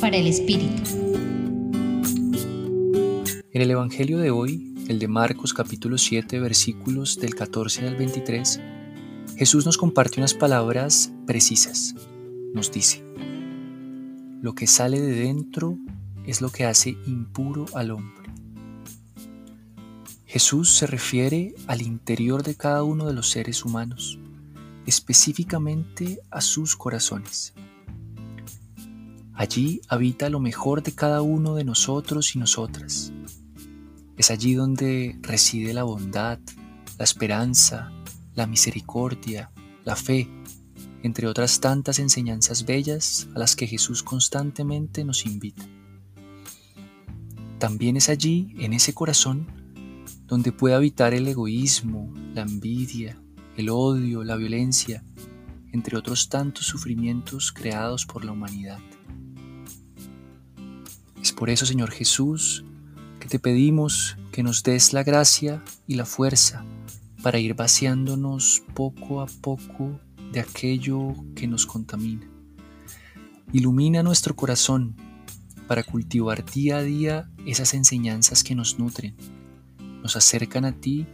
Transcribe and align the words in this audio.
Para 0.00 0.16
el 0.16 0.26
Espíritu. 0.26 0.82
En 3.52 3.60
el 3.60 3.70
Evangelio 3.70 4.16
de 4.16 4.30
hoy, 4.30 4.74
el 4.88 4.98
de 4.98 5.06
Marcos 5.06 5.52
capítulo 5.52 5.98
7 5.98 6.40
versículos 6.40 7.18
del 7.18 7.34
14 7.34 7.86
al 7.86 7.96
23, 7.96 8.60
Jesús 9.36 9.66
nos 9.66 9.76
comparte 9.76 10.18
unas 10.18 10.32
palabras 10.32 11.12
precisas. 11.26 11.94
Nos 12.54 12.72
dice, 12.72 13.04
lo 14.40 14.54
que 14.54 14.66
sale 14.66 14.98
de 14.98 15.12
dentro 15.12 15.76
es 16.26 16.40
lo 16.40 16.48
que 16.48 16.64
hace 16.64 16.96
impuro 17.06 17.66
al 17.74 17.90
hombre. 17.90 18.30
Jesús 20.24 20.74
se 20.74 20.86
refiere 20.86 21.54
al 21.66 21.82
interior 21.82 22.44
de 22.44 22.54
cada 22.54 22.82
uno 22.82 23.06
de 23.06 23.12
los 23.12 23.28
seres 23.28 23.62
humanos, 23.66 24.18
específicamente 24.86 26.18
a 26.30 26.40
sus 26.40 26.76
corazones. 26.76 27.52
Allí 29.34 29.80
habita 29.88 30.30
lo 30.30 30.38
mejor 30.38 30.82
de 30.82 30.92
cada 30.92 31.20
uno 31.22 31.54
de 31.54 31.64
nosotros 31.64 32.36
y 32.36 32.38
nosotras. 32.38 33.12
Es 34.16 34.30
allí 34.30 34.54
donde 34.54 35.18
reside 35.22 35.74
la 35.74 35.82
bondad, 35.82 36.38
la 36.98 37.04
esperanza, 37.04 37.92
la 38.34 38.46
misericordia, 38.46 39.50
la 39.84 39.96
fe, 39.96 40.28
entre 41.02 41.26
otras 41.26 41.60
tantas 41.60 41.98
enseñanzas 41.98 42.64
bellas 42.64 43.28
a 43.34 43.40
las 43.40 43.56
que 43.56 43.66
Jesús 43.66 44.04
constantemente 44.04 45.04
nos 45.04 45.26
invita. 45.26 45.64
También 47.58 47.96
es 47.96 48.08
allí, 48.08 48.54
en 48.58 48.72
ese 48.72 48.94
corazón, 48.94 49.46
donde 50.26 50.52
puede 50.52 50.76
habitar 50.76 51.12
el 51.12 51.26
egoísmo, 51.26 52.12
la 52.34 52.42
envidia, 52.42 53.20
el 53.56 53.68
odio, 53.68 54.22
la 54.22 54.36
violencia, 54.36 55.02
entre 55.72 55.96
otros 55.96 56.28
tantos 56.28 56.66
sufrimientos 56.66 57.52
creados 57.52 58.06
por 58.06 58.24
la 58.24 58.32
humanidad. 58.32 58.78
Por 61.36 61.50
eso, 61.50 61.66
Señor 61.66 61.90
Jesús, 61.90 62.64
que 63.18 63.28
te 63.28 63.38
pedimos 63.38 64.16
que 64.30 64.42
nos 64.42 64.62
des 64.62 64.92
la 64.92 65.02
gracia 65.02 65.64
y 65.86 65.96
la 65.96 66.06
fuerza 66.06 66.64
para 67.22 67.38
ir 67.38 67.54
vaciándonos 67.54 68.62
poco 68.74 69.20
a 69.20 69.26
poco 69.26 69.98
de 70.32 70.40
aquello 70.40 71.14
que 71.34 71.48
nos 71.48 71.66
contamina. 71.66 72.28
Ilumina 73.52 74.02
nuestro 74.02 74.36
corazón 74.36 74.94
para 75.66 75.82
cultivar 75.82 76.44
día 76.44 76.76
a 76.76 76.82
día 76.82 77.30
esas 77.46 77.74
enseñanzas 77.74 78.44
que 78.44 78.54
nos 78.54 78.78
nutren, 78.78 79.16
nos 80.02 80.16
acercan 80.16 80.64
a 80.64 80.72
ti 80.72 81.06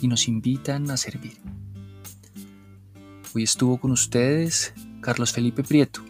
y 0.00 0.08
nos 0.08 0.26
invitan 0.26 0.90
a 0.90 0.96
servir. 0.96 1.36
Hoy 3.34 3.44
estuvo 3.44 3.78
con 3.78 3.92
ustedes 3.92 4.72
Carlos 5.00 5.32
Felipe 5.32 5.62
Prieto 5.62 6.09